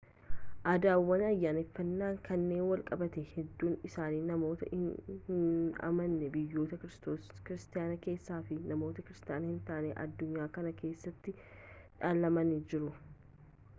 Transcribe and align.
aadaawwan 0.69 1.23
ayyaaneffannaa 1.25 2.13
kanaan 2.27 2.63
walqabatan 2.69 3.27
hedduun 3.33 3.75
isaanii 3.89 4.21
namoota 4.29 4.69
hin 5.25 5.51
amanne 5.89 6.29
biyyoota 6.37 6.79
kiristaanaa 7.49 7.99
keessaa 8.07 8.39
fi 8.49 8.57
namoota 8.73 9.05
kiristaana 9.11 9.51
hin 9.53 9.59
ta'in 9.69 9.93
addunyaa 10.05 10.47
kana 10.57 10.73
keessaatiin 10.81 11.45
dhaalamanii 11.83 12.59
jiru 12.73 12.91